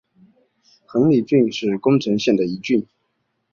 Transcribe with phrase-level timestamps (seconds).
[0.87, 2.87] 亘理郡是宫城县的一郡。